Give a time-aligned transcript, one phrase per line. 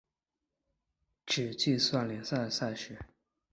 [1.27, 2.97] 只计算联赛赛事。